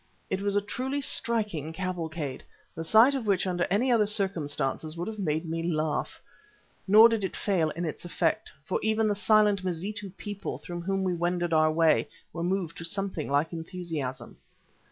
It 0.31 0.41
was 0.41 0.55
a 0.55 0.61
truly 0.61 0.99
striking 0.99 1.71
cavalcade, 1.71 2.43
the 2.73 2.83
sight 2.83 3.13
of 3.13 3.27
which 3.27 3.45
under 3.45 3.65
any 3.69 3.91
other 3.91 4.07
circumstances 4.07 4.97
would 4.97 5.07
have 5.07 5.19
made 5.19 5.47
me 5.47 5.61
laugh. 5.61 6.19
Nor 6.87 7.07
did 7.07 7.23
it 7.23 7.35
fail 7.37 7.69
in 7.69 7.85
its 7.85 8.03
effect, 8.03 8.51
for 8.65 8.79
even 8.81 9.07
the 9.07 9.13
silent 9.13 9.63
Mazitu 9.63 10.09
people 10.17 10.57
through 10.57 10.81
whom 10.81 11.03
we 11.03 11.13
wended 11.13 11.53
our 11.53 11.71
way, 11.71 12.09
were 12.33 12.41
moved 12.41 12.77
to 12.77 12.83
something 12.83 13.29
like 13.29 13.53
enthusiasm. 13.53 14.37